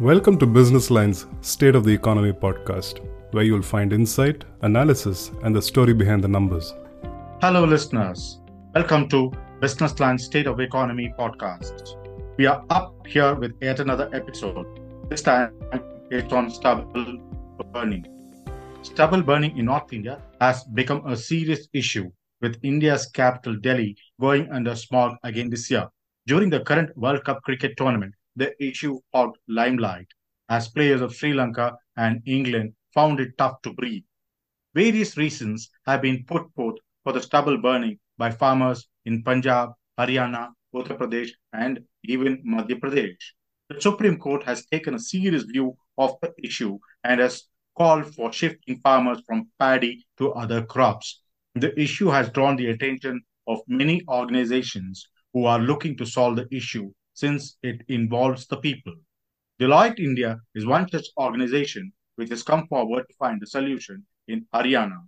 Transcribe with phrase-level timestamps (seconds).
[0.00, 5.54] Welcome to Business Line's State of the Economy podcast, where you'll find insight, analysis, and
[5.54, 6.72] the story behind the numbers.
[7.42, 8.40] Hello, listeners.
[8.74, 11.98] Welcome to Business Line's State of Economy podcast.
[12.38, 14.66] We are up here with yet another episode.
[15.10, 15.52] This time
[16.10, 17.20] it's on stubble
[17.70, 18.06] burning.
[18.80, 24.50] Stubble burning in North India has become a serious issue, with India's capital Delhi going
[24.50, 25.86] under smog again this year.
[26.26, 30.06] During the current World Cup cricket tournament, the issue of limelight
[30.48, 34.02] as players of Sri Lanka and England found it tough to breathe.
[34.74, 40.50] Various reasons have been put forth for the stubble burning by farmers in Punjab, Haryana,
[40.74, 43.16] Uttar Pradesh, and even Madhya Pradesh.
[43.68, 47.44] The Supreme Court has taken a serious view of the issue and has
[47.76, 51.22] called for shifting farmers from paddy to other crops.
[51.54, 56.48] The issue has drawn the attention of many organizations who are looking to solve the
[56.50, 58.94] issue since it involves the people.
[59.60, 64.46] Deloitte India is one such organization which has come forward to find a solution in
[64.54, 64.98] Haryana.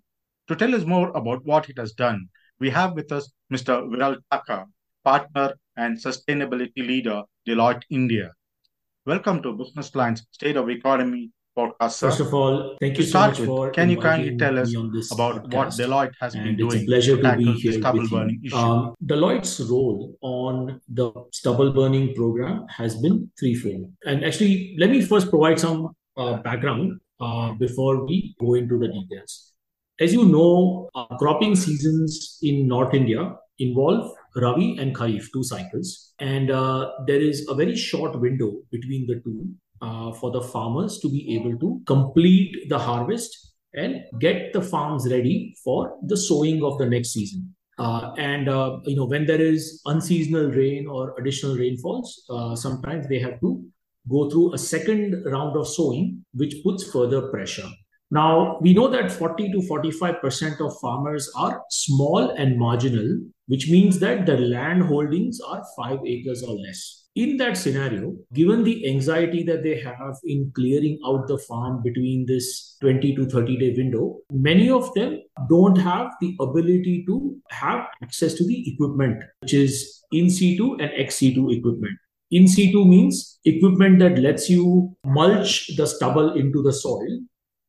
[0.48, 2.28] To tell us more about what it has done,
[2.60, 3.88] we have with us Mr.
[3.88, 4.66] Viral Thakker,
[5.02, 8.32] partner and sustainability leader, Deloitte India.
[9.06, 11.92] Welcome to Business Line's State of Economy podcast.
[11.92, 12.08] Sir.
[12.08, 14.76] First of all, thank you so much with, for can you kindly tell us me
[14.76, 15.68] on this about what.
[15.68, 18.56] Deloitte has been doing it's a pleasure to be here stubble with burning issue?
[18.56, 23.90] Um, Deloitte's role on the stubble burning program has been threefold.
[24.04, 28.88] And actually, let me first provide some uh, background uh, before we go into the
[28.88, 29.52] details.
[30.00, 36.12] As you know, uh, cropping seasons in North India involve Rabi and Kharif, two cycles.
[36.18, 39.48] And uh, there is a very short window between the two
[39.82, 45.10] uh, for the farmers to be able to complete the harvest and get the farms
[45.10, 47.54] ready for the sowing of the next season.
[47.76, 53.08] Uh, and uh, you know when there is unseasonal rain or additional rainfalls, uh, sometimes
[53.08, 53.64] they have to
[54.08, 57.68] go through a second round of sowing, which puts further pressure.
[58.12, 63.18] Now we know that 40 to 45 percent of farmers are small and marginal,
[63.48, 68.64] which means that the land holdings are five acres or less in that scenario, given
[68.64, 73.56] the anxiety that they have in clearing out the farm between this 20 to 30
[73.56, 79.22] day window, many of them don't have the ability to have access to the equipment,
[79.42, 81.96] which is in situ and ex situ equipment.
[82.32, 87.20] In situ means equipment that lets you mulch the stubble into the soil.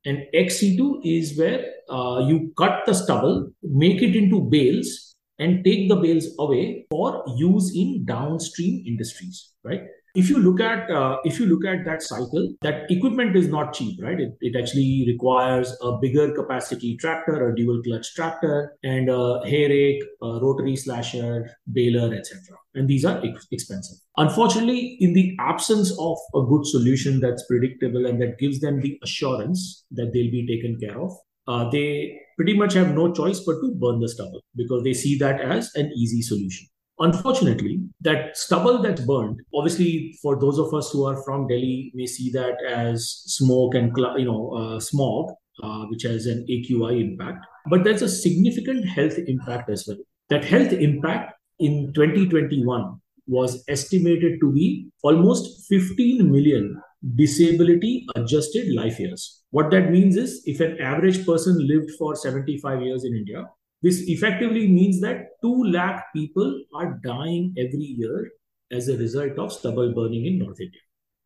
[0.06, 5.64] And ex situ is where uh, you cut the stubble, make it into bales, and
[5.64, 9.82] take the bales away for use in downstream industries right?
[10.16, 13.74] If you look at uh, if you look at that cycle that equipment is not
[13.74, 14.18] cheap right?
[14.18, 19.68] It, it actually requires a bigger capacity tractor a dual clutch tractor and a hay
[19.68, 23.98] rake a rotary slasher baler etc and these are ex- expensive.
[24.16, 28.98] Unfortunately in the absence of a good solution that's predictable and that gives them the
[29.04, 31.12] assurance that they'll be taken care of
[31.48, 35.18] uh, they pretty much have no choice but to burn the stubble because they see
[35.18, 36.68] that as an easy solution.
[37.00, 42.06] Unfortunately, that stubble that's burned, obviously, for those of us who are from Delhi, may
[42.06, 47.46] see that as smoke and you know uh, smog, uh, which has an AQI impact.
[47.70, 49.98] But there's a significant health impact as well.
[50.30, 56.82] That health impact in 2021 was estimated to be almost 15 million
[57.14, 59.44] disability adjusted life years.
[59.52, 63.46] What that means is if an average person lived for 75 years in India,
[63.82, 68.32] this effectively means that 2 lakh people are dying every year
[68.72, 70.80] as a result of stubble burning in North India,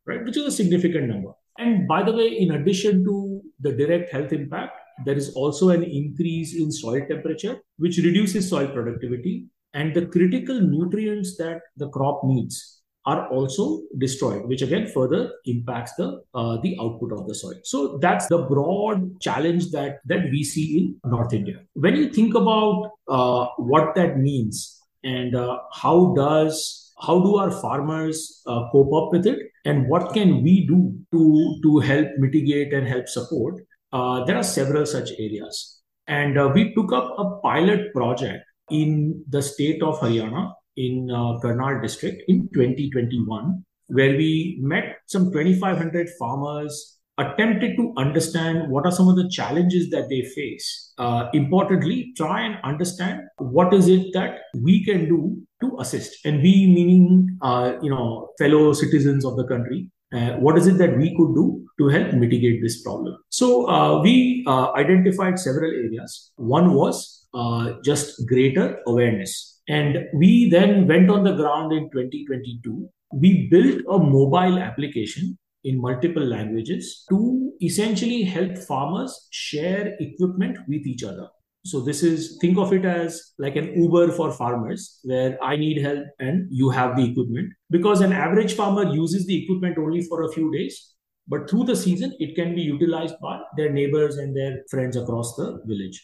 [0.06, 0.24] right?
[0.24, 1.32] Which is a significant number.
[1.58, 5.82] And by the way, in addition to the direct health impact, there is also an
[5.82, 12.20] increase in soil temperature, which reduces soil productivity, and the critical nutrients that the crop
[12.24, 17.58] needs are also destroyed, which again further impacts the uh, the output of the soil.
[17.64, 21.60] So that's the broad challenge that that we see in North India.
[21.74, 27.50] When you think about uh, what that means and uh, how does how do our
[27.50, 32.74] farmers uh, cope up with it, and what can we do to to help mitigate
[32.74, 33.62] and help support?
[33.92, 39.24] Uh, there are several such areas, and uh, we took up a pilot project in
[39.28, 46.08] the state of Haryana in uh, Karnal district in 2021, where we met some 2,500
[46.18, 50.92] farmers, attempted to understand what are some of the challenges that they face.
[50.98, 56.42] Uh, importantly, try and understand what is it that we can do to assist, and
[56.42, 59.88] we meaning uh, you know fellow citizens of the country.
[60.12, 63.16] Uh, what is it that we could do to help mitigate this problem?
[63.28, 66.32] So uh, we uh, identified several areas.
[66.34, 69.49] One was uh, just greater awareness.
[69.70, 72.88] And we then went on the ground in 2022.
[73.14, 80.84] We built a mobile application in multiple languages to essentially help farmers share equipment with
[80.86, 81.28] each other.
[81.64, 85.80] So this is think of it as like an Uber for farmers where I need
[85.80, 90.22] help and you have the equipment because an average farmer uses the equipment only for
[90.22, 90.94] a few days
[91.28, 95.36] but through the season it can be utilized by their neighbors and their friends across
[95.36, 96.02] the village.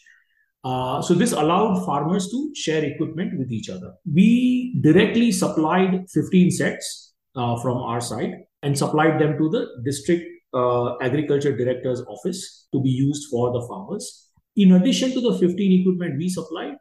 [0.63, 3.93] Uh, so this allowed farmers to share equipment with each other.
[4.11, 8.33] We directly supplied 15 sets uh, from our side
[8.63, 13.65] and supplied them to the district uh, agriculture director's office to be used for the
[13.67, 14.27] farmers
[14.57, 16.75] in addition to the 15 equipment we supplied,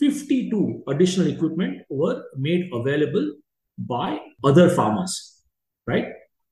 [0.00, 3.34] 52 additional equipment were made available
[3.78, 5.40] by other farmers,
[5.86, 6.06] right?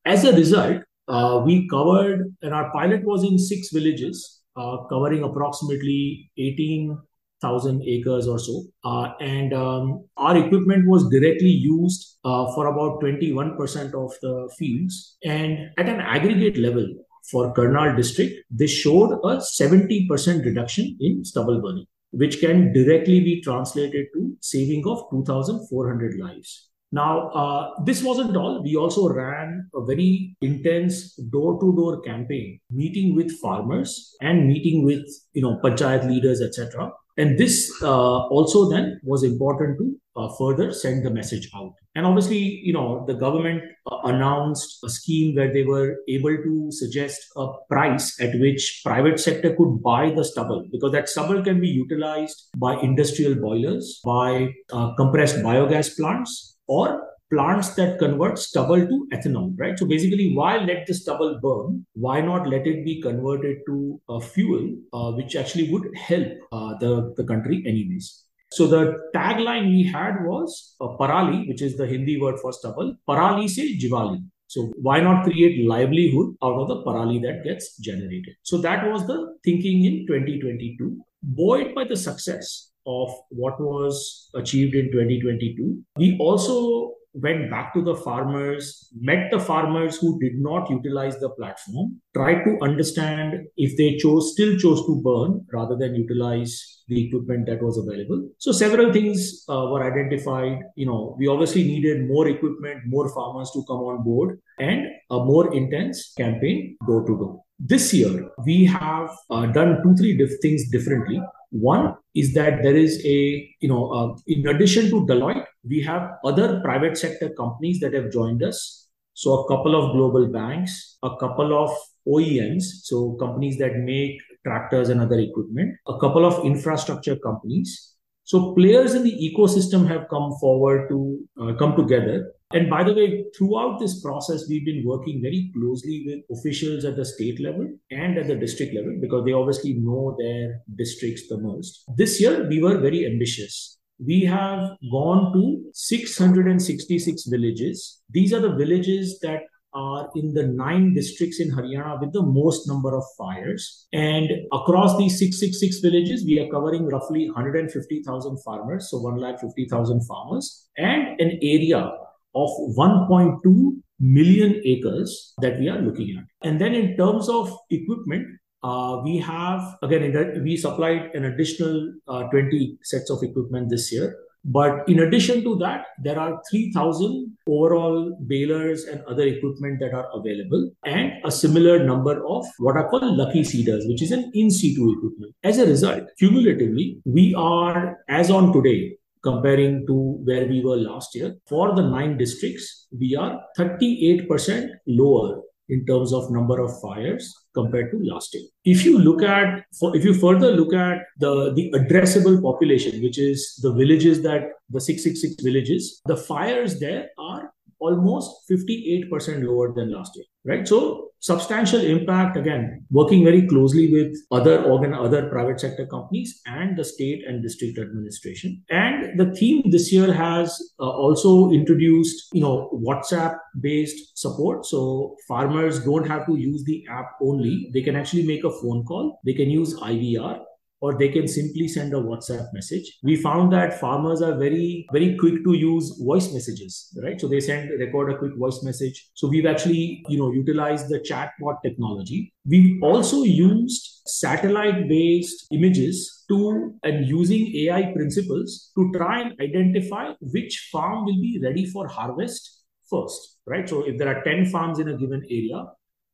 [0.05, 5.23] As a result, uh, we covered, and our pilot was in six villages, uh, covering
[5.23, 8.63] approximately 18,000 acres or so.
[8.83, 13.57] Uh, and um, our equipment was directly used uh, for about 21%
[13.93, 15.17] of the fields.
[15.23, 16.87] And at an aggregate level,
[17.29, 23.41] for Karnal district, this showed a 70% reduction in stubble burning, which can directly be
[23.41, 26.70] translated to saving of 2,400 lives.
[26.91, 28.61] Now, uh, this wasn't all.
[28.61, 35.41] We also ran a very intense door-to-door campaign, meeting with farmers and meeting with you
[35.41, 36.91] know panchayat leaders, etc.
[37.17, 41.73] And this uh, also then was important to uh, further send the message out.
[41.95, 46.71] And obviously, you know, the government uh, announced a scheme where they were able to
[46.71, 51.59] suggest a price at which private sector could buy the stubble because that stubble can
[51.59, 56.89] be utilized by industrial boilers, by uh, compressed biogas plants, or
[57.31, 59.77] plants that convert stubble to ethanol, right?
[59.79, 61.85] So basically, why let the stubble burn?
[61.93, 66.73] Why not let it be converted to a fuel, uh, which actually would help uh,
[66.79, 68.25] the, the country anyways?
[68.51, 68.83] So the
[69.15, 72.95] tagline we had was uh, Parali, which is the Hindi word for stubble.
[73.07, 74.21] Parali se Jivali.
[74.47, 78.35] So why not create livelihood out of the parali that gets generated?
[78.43, 80.99] So that was the thinking in 2022.
[81.23, 87.81] Buoyed by the success of what was achieved in 2022, we also went back to
[87.81, 93.75] the farmers, met the farmers who did not utilize the platform, tried to understand if
[93.77, 98.29] they chose still chose to burn rather than utilize the equipment that was available.
[98.37, 100.59] So several things uh, were identified.
[100.75, 105.17] You know, we obviously needed more equipment, more farmers to come on board, and a
[105.17, 107.41] more intense campaign door to door.
[107.59, 111.21] This year, we have uh, done two, three diff- things differently.
[111.51, 116.11] One is that there is a, you know, uh, in addition to Deloitte, we have
[116.23, 118.87] other private sector companies that have joined us.
[119.13, 121.69] So a couple of global banks, a couple of
[122.07, 127.95] OEMs, so companies that make tractors and other equipment, a couple of infrastructure companies.
[128.23, 132.31] So players in the ecosystem have come forward to uh, come together.
[132.53, 136.95] And by the way, throughout this process, we've been working very closely with officials at
[136.95, 141.37] the state level and at the district level because they obviously know their districts the
[141.37, 141.83] most.
[141.97, 148.01] This year, we were very ambitious we have gone to 666 villages.
[148.09, 149.41] These are the villages that
[149.73, 153.87] are in the nine districts in Haryana with the most number of fires.
[153.93, 161.19] And across these 666 villages, we are covering roughly 150,000 farmers, so 1,50,000 farmers, and
[161.21, 161.91] an area
[162.35, 166.25] of 1.2 million acres that we are looking at.
[166.47, 168.27] And then in terms of equipment,
[168.63, 174.15] uh, we have, again, we supplied an additional uh, 20 sets of equipment this year.
[174.43, 180.07] But in addition to that, there are 3,000 overall balers and other equipment that are
[180.15, 184.49] available, and a similar number of what are called lucky seeders, which is an in
[184.49, 185.35] situ equipment.
[185.43, 191.15] As a result, cumulatively, we are, as on today, comparing to where we were last
[191.15, 197.33] year, for the nine districts, we are 38% lower in terms of number of fires
[197.53, 198.43] compared to last year.
[198.65, 199.63] If you look at,
[199.93, 204.81] if you further look at the, the addressable population, which is the villages that the
[204.81, 210.67] 666 villages, the fires there are almost 58% lower than last year, right?
[210.67, 216.75] So substantial impact again working very closely with other organ other private sector companies and
[216.75, 222.41] the state and district administration and the theme this year has uh, also introduced you
[222.41, 224.65] know whatsapp based support.
[224.65, 227.69] So farmers don't have to use the app only.
[227.73, 229.19] They can actually make a phone call.
[229.25, 230.39] They can use ivr
[230.81, 232.97] or they can simply send a WhatsApp message.
[233.03, 237.21] We found that farmers are very, very quick to use voice messages, right?
[237.21, 239.09] So they send, record a quick voice message.
[239.13, 242.33] So we've actually, you know, utilized the chatbot technology.
[242.47, 250.13] We've also used satellite based images to and using AI principles to try and identify
[250.19, 253.69] which farm will be ready for harvest first, right?
[253.69, 255.63] So if there are 10 farms in a given area,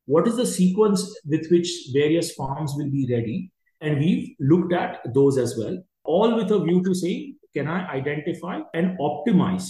[0.04, 3.50] what is the sequence with which various farms will be ready?
[3.80, 7.88] And we've looked at those as well, all with a view to say, can I
[7.88, 9.66] identify and optimize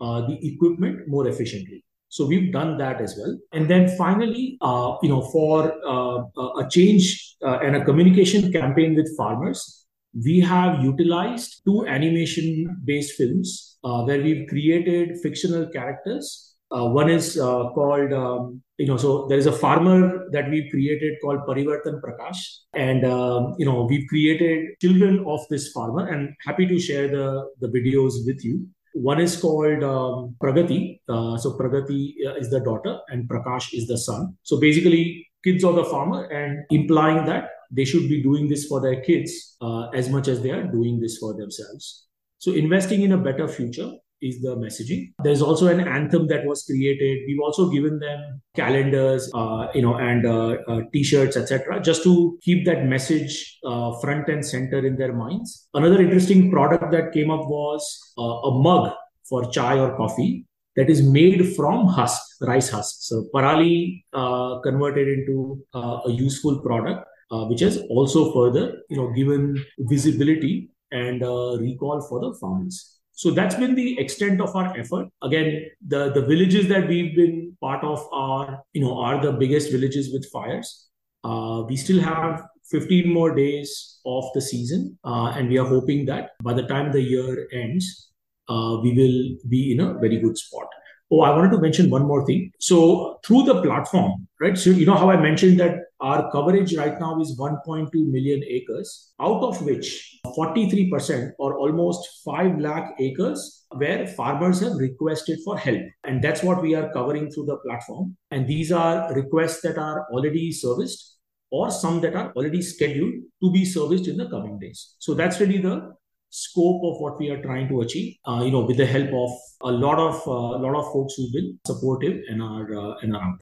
[0.00, 1.84] uh, the equipment more efficiently?
[2.08, 3.38] So we've done that as well.
[3.52, 6.24] And then finally, uh, you know, for uh,
[6.58, 9.86] a change uh, and a communication campaign with farmers,
[10.24, 16.56] we have utilized two animation-based films uh, where we've created fictional characters.
[16.70, 20.70] Uh, one is uh, called, um, you know, so there is a farmer that we've
[20.70, 22.38] created called Parivartan Prakash,
[22.74, 27.48] and um, you know, we've created children of this farmer, and happy to share the
[27.60, 28.68] the videos with you.
[28.92, 31.00] One is called um, Pragati.
[31.08, 34.36] Uh, so Pragati uh, is the daughter and Prakash is the son.
[34.42, 38.80] So basically, kids of the farmer and implying that they should be doing this for
[38.80, 42.06] their kids uh, as much as they are doing this for themselves.
[42.38, 45.12] So investing in a better future is the messaging.
[45.22, 47.24] There's also an anthem that was created.
[47.26, 52.38] We've also given them calendars, uh, you know, and uh, uh, t-shirts, etc., just to
[52.42, 55.68] keep that message uh, front and center in their minds.
[55.74, 58.92] Another interesting product that came up was uh, a mug
[59.28, 60.46] for chai or coffee
[60.76, 62.96] that is made from husk, rice husk.
[63.00, 67.06] So parali uh, converted into a useful product.
[67.48, 68.62] which has also further,
[68.92, 69.42] you know, given
[69.90, 71.20] visibility and
[71.60, 72.99] recall for the farmers.
[73.20, 75.08] So that's been the extent of our effort.
[75.22, 79.70] Again, the, the villages that we've been part of are, you know, are the biggest
[79.70, 80.88] villages with fires.
[81.22, 86.06] Uh, we still have 15 more days of the season, uh, and we are hoping
[86.06, 88.10] that by the time the year ends,
[88.48, 90.68] uh, we will be in a very good spot.
[91.12, 92.50] Oh, I wanted to mention one more thing.
[92.58, 94.56] So through the platform, right?
[94.56, 99.12] So you know how I mentioned that our coverage right now is 1.2 million acres,
[99.20, 105.82] out of which 43% or almost 5 lakh acres where farmers have requested for help.
[106.04, 108.16] And that's what we are covering through the platform.
[108.30, 111.18] And these are requests that are already serviced
[111.50, 114.94] or some that are already scheduled to be serviced in the coming days.
[114.98, 115.92] So that's really the
[116.30, 118.16] scope of what we are trying to achieve.
[118.24, 119.30] Uh, you know, with the help of
[119.62, 123.16] a lot of uh, a lot of folks who've been supportive and are uh, and
[123.16, 123.38] are.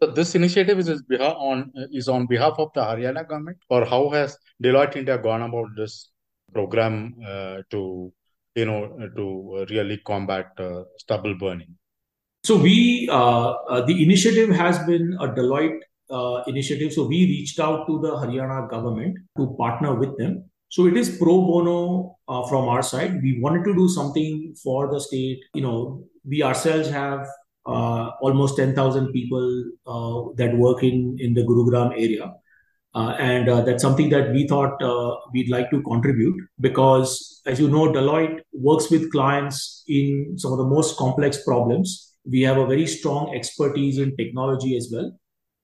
[0.00, 4.38] So this initiative is on is on behalf of the Haryana government, or how has
[4.62, 6.10] Deloitte India gone about this
[6.52, 8.12] program uh, to
[8.54, 11.74] you know to really combat uh, stubble burning?
[12.44, 16.92] So we uh, uh the initiative has been a Deloitte uh, initiative.
[16.92, 21.16] So we reached out to the Haryana government to partner with them so it is
[21.16, 23.22] pro bono uh, from our side.
[23.22, 25.40] We wanted to do something for the state.
[25.54, 27.26] You know, we ourselves have
[27.68, 32.32] uh, almost 10,000 people uh, that work in, in the Gurugram area.
[32.94, 37.60] Uh, and uh, that's something that we thought uh, we'd like to contribute because, as
[37.60, 42.16] you know, Deloitte works with clients in some of the most complex problems.
[42.28, 45.12] We have a very strong expertise in technology as well.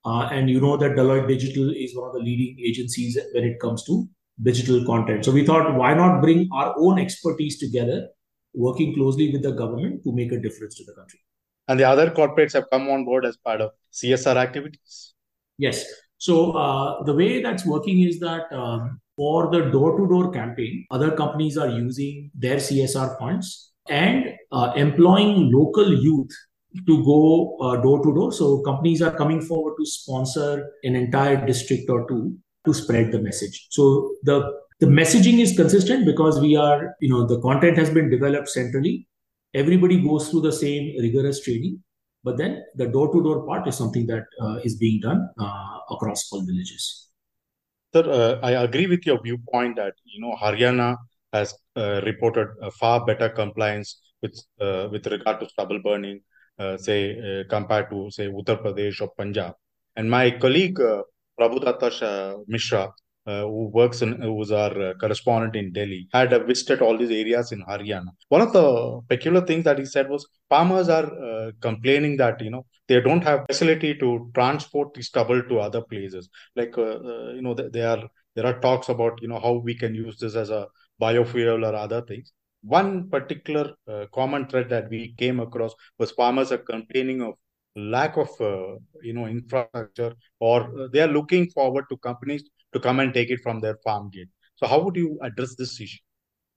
[0.05, 3.83] and you know that Deloitte Digital is one of the leading agencies when it comes
[3.85, 4.07] to
[4.43, 5.25] digital content.
[5.25, 8.09] So we thought, why not bring our own expertise together,
[8.53, 11.19] working closely with the government to make a difference to the country.
[11.67, 15.13] And the other corporates have come on board as part of CSR activities?
[15.57, 15.85] Yes.
[16.17, 21.57] So uh, the way that's working is that um, for the door-to-door campaign, other companies
[21.57, 26.31] are using their CSR funds and uh, employing local youth
[26.87, 28.31] to go uh, door to door.
[28.31, 33.21] So companies are coming forward to sponsor an entire district or two to spread the
[33.21, 33.67] message.
[33.69, 38.09] So the the messaging is consistent because we are, you know, the content has been
[38.09, 39.07] developed centrally.
[39.55, 41.81] Everybody goes through the same rigorous training,
[42.25, 46.45] but then the door-to-door part is something that uh, is being done uh, across all
[46.45, 47.09] villages.
[47.93, 50.97] Sir, uh, I agree with your viewpoint that you know Haryana
[51.31, 56.19] has uh, reported far better compliance with uh, with regard to stubble burning,
[56.59, 59.53] uh, say compared to say Uttar Pradesh or Punjab.
[59.95, 60.79] And my colleague
[61.39, 62.91] Prabhudatta Mishra,
[63.25, 67.09] uh, who works in, who's our uh, correspondent in Delhi, had uh, visited all these
[67.09, 68.09] areas in Haryana.
[68.29, 72.51] One of the peculiar things that he said was farmers are uh, complaining that you
[72.51, 76.29] know they don't have facility to transport the stubble to other places.
[76.55, 78.03] Like uh, uh, you know, they are
[78.35, 80.67] there are talks about you know how we can use this as a
[81.01, 82.31] biofuel or other things.
[82.61, 83.73] One particular
[84.13, 87.35] common thread that we came across was farmers are complaining of
[87.75, 92.43] lack of uh, you know infrastructure or they are looking forward to companies
[92.73, 94.29] to come and take it from their farm gate.
[94.55, 95.99] So how would you address this issue?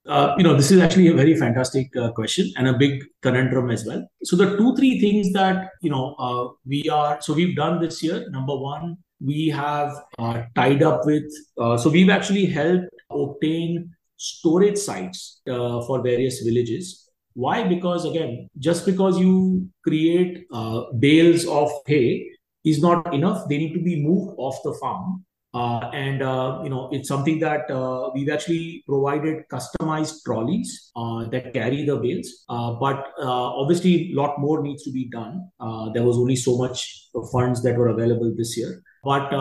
[0.06, 3.70] Uh, you know this is actually a very fantastic uh, question and a big conundrum
[3.70, 4.06] as well.
[4.22, 8.02] So the two three things that you know uh, we are so we've done this
[8.02, 8.26] year.
[8.30, 15.42] Number one we have uh, tied up with so we've actually helped obtain storage sites
[15.44, 17.08] for various villages.
[17.34, 17.62] Why?
[17.62, 22.28] Because again, just because you create uh, bales of hay
[22.64, 23.48] is not enough.
[23.48, 25.24] They need to be moved off the farm
[25.58, 31.20] uh, and uh, you know it's something that uh, we've actually provided customized trolleys uh,
[31.32, 35.48] that carry the bales uh, but uh, obviously a lot more needs to be done.
[35.94, 38.82] There was only so much funds that were available this year.
[39.04, 39.32] But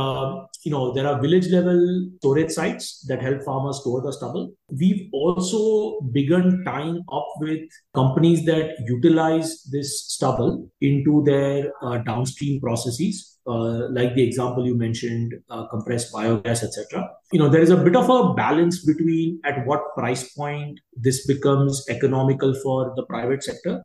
[0.65, 1.79] you know there are village level
[2.19, 4.53] storage sites that help farmers store the stubble.
[4.81, 7.61] We've also begun tying up with
[7.93, 11.71] companies that utilize this stubble into their
[12.05, 17.09] downstream processes uh, like the example you mentioned, uh, compressed biogas, etc.
[17.31, 21.25] You know, there is a bit of a balance between at what price point this
[21.25, 23.83] becomes economical for the private sector.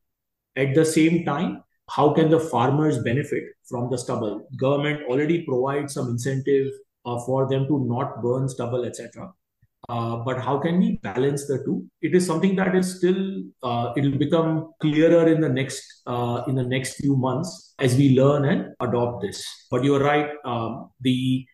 [0.56, 4.46] At the same time, how can the farmers benefit from the stubble?
[4.56, 6.68] Government already provides some incentive
[7.04, 9.32] uh, for them to not burn stubble, etc.
[9.88, 11.84] Uh, but how can we balance the two?
[12.02, 16.44] It is something that is still uh, it will become clearer in the next uh,
[16.46, 19.44] in the next few months as we learn and adopt this.
[19.70, 20.30] But you are right.
[20.44, 21.44] Um, the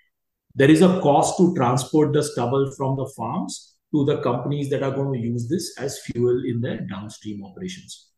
[0.55, 4.83] there is a cost to transport the stubble from the farms to the companies that
[4.83, 8.09] are going to use this as fuel in their downstream operations.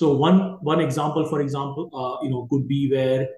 [0.00, 3.28] So one one example, for example, uh, you know, could be where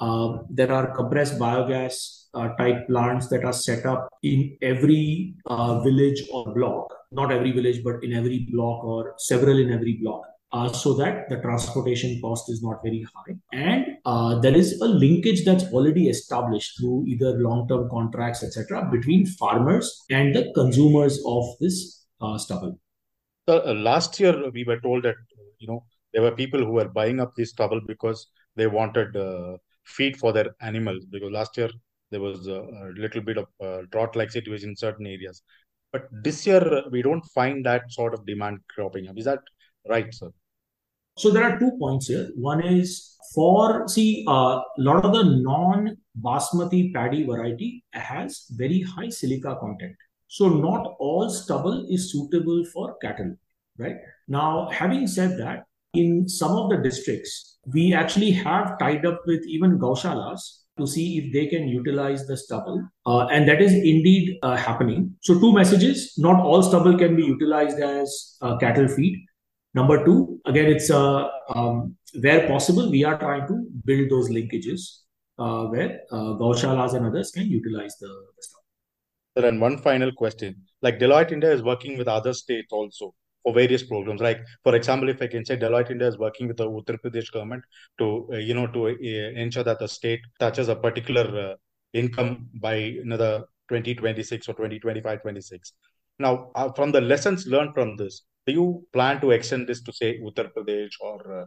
[0.00, 5.80] uh, there are compressed biogas uh, type plants that are set up in every uh,
[5.80, 10.22] village or block, not every village, but in every block or several in every block.
[10.52, 13.34] Uh, so that the transportation cost is not very high.
[13.52, 18.88] And uh, there is a linkage that's already established through either long term contracts, etc.,
[18.92, 22.78] between farmers and the consumers of this uh, stubble.
[23.48, 25.16] Uh, last year, we were told that
[25.58, 29.16] you know there were people who were buying up this stubble because they wanted
[29.84, 31.04] feed for their animals.
[31.06, 31.70] Because last year
[32.10, 35.42] there was a, a little bit of drought-like situation in certain areas.
[35.92, 39.16] But this year, we don't find that sort of demand cropping up.
[39.16, 39.40] Is that
[39.88, 40.30] right, sir?
[41.18, 42.28] So there are two points here.
[42.34, 48.82] One is for see a uh, lot of the non basmati paddy variety has very
[48.82, 49.96] high silica content.
[50.28, 53.34] So not all stubble is suitable for cattle,
[53.78, 53.96] right?
[54.28, 59.42] Now, having said that, in some of the districts, we actually have tied up with
[59.46, 62.82] even gaushalas to see if they can utilize the stubble.
[63.06, 65.14] Uh, and that is indeed uh, happening.
[65.22, 69.24] So, two messages not all stubble can be utilized as uh, cattle feed.
[69.74, 75.00] Number two, again, it's uh, um, where possible, we are trying to build those linkages
[75.38, 79.48] uh, where uh, gaushalas and others can utilize the, the stubble.
[79.48, 83.14] And one final question like Deloitte India is working with other states also
[83.46, 84.20] for various programs.
[84.20, 87.30] Like, for example, if I can say Deloitte India is working with the Uttar Pradesh
[87.32, 87.62] government
[87.98, 91.54] to, uh, you know, to uh, ensure that the state touches a particular uh,
[91.92, 95.72] income by another 2026 or 2025, 26.
[96.18, 99.92] Now, uh, from the lessons learned from this, do you plan to extend this to
[99.92, 101.44] say Uttar Pradesh or uh,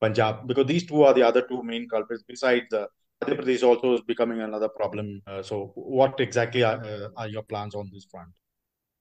[0.00, 0.46] Punjab?
[0.46, 2.24] Because these two are the other two main culprits.
[2.26, 2.88] Besides, the
[3.22, 5.20] Madhya Pradesh also is becoming another problem.
[5.26, 8.30] Uh, so, what exactly are, are your plans on this front?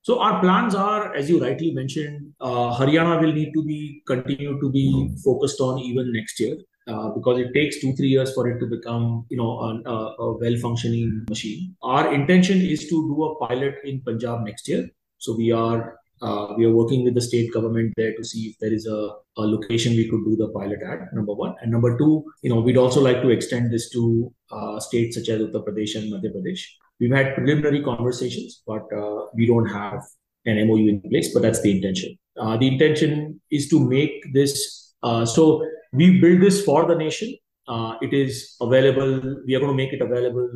[0.04, 4.60] So our plans are, as you rightly mentioned, uh, Haryana will need to be continue
[4.60, 8.50] to be focused on even next year uh, because it takes two three years for
[8.50, 9.92] it to become you know a,
[10.24, 11.76] a well functioning machine.
[11.84, 14.90] Our intention is to do a pilot in Punjab next year.
[15.20, 18.58] So we are uh, we are working with the state government there to see if
[18.60, 21.14] there is a, a location we could do the pilot at.
[21.14, 24.80] Number one, and number two, you know, we'd also like to extend this to uh,
[24.80, 26.62] states such as Uttar Pradesh and Madhya Pradesh.
[27.02, 30.04] We've had preliminary conversations, but uh, we don't have
[30.46, 32.16] an MOU in place, but that's the intention.
[32.40, 37.36] Uh, the intention is to make this, uh, so we build this for the nation.
[37.68, 39.20] Uh, it is available.
[39.48, 40.48] We are going to make it available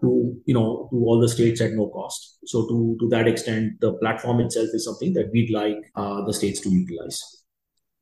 [0.00, 2.38] to you know to all the states at no cost.
[2.46, 6.34] So to to that extent, the platform itself is something that we'd like uh, the
[6.34, 7.20] states to utilize.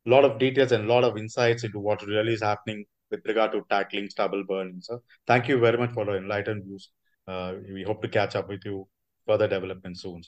[0.07, 3.21] A lot of details and a lot of insights into what really is happening with
[3.27, 4.81] regard to tackling stubble burning.
[4.81, 6.89] So thank you very much for the enlightened views
[7.73, 8.87] we hope to catch up with you
[9.27, 10.23] further development soon.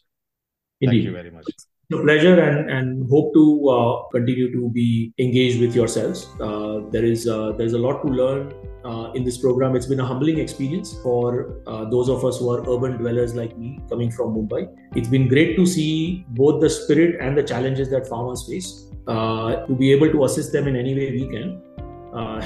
[0.80, 0.96] Indeed.
[0.96, 1.44] Thank you very much.
[1.48, 6.26] It's a pleasure and, and hope to uh, continue to be engaged with yourselves.
[6.40, 8.52] Uh, there is uh, there's a lot to learn
[8.84, 9.76] uh, in this program.
[9.76, 13.56] It's been a humbling experience for uh, those of us who are urban dwellers like
[13.58, 14.62] me coming from Mumbai.
[14.96, 18.72] It's been great to see both the spirit and the challenges that farmers face.
[19.06, 21.48] to be able to assist them in any way we can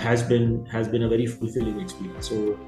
[0.04, 2.28] has been has been a very fulfilling experience.
[2.28, 2.58] So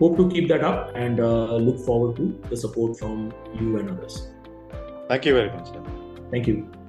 [0.00, 3.90] hope to keep that up and uh, look forward to the support from you and
[3.90, 4.28] others.
[5.08, 5.68] Thank you very much.
[6.30, 6.79] Thank you.